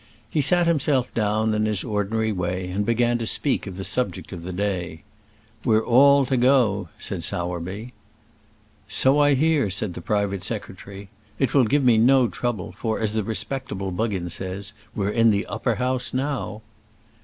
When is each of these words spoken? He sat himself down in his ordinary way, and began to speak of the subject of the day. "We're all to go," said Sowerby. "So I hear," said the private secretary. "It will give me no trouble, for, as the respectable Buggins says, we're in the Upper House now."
He 0.31 0.41
sat 0.41 0.65
himself 0.65 1.13
down 1.13 1.53
in 1.53 1.67
his 1.67 1.83
ordinary 1.83 2.31
way, 2.31 2.71
and 2.71 2.83
began 2.83 3.19
to 3.19 3.27
speak 3.27 3.67
of 3.67 3.77
the 3.77 3.83
subject 3.83 4.31
of 4.33 4.41
the 4.41 4.51
day. 4.51 5.03
"We're 5.63 5.85
all 5.85 6.25
to 6.25 6.37
go," 6.37 6.89
said 6.97 7.21
Sowerby. 7.21 7.93
"So 8.87 9.19
I 9.19 9.35
hear," 9.35 9.69
said 9.69 9.93
the 9.93 10.01
private 10.01 10.43
secretary. 10.43 11.09
"It 11.37 11.53
will 11.53 11.65
give 11.65 11.83
me 11.83 11.99
no 11.99 12.27
trouble, 12.27 12.71
for, 12.71 12.99
as 12.99 13.13
the 13.13 13.23
respectable 13.23 13.91
Buggins 13.91 14.33
says, 14.33 14.73
we're 14.95 15.09
in 15.09 15.29
the 15.29 15.45
Upper 15.45 15.75
House 15.75 16.15
now." 16.15 16.63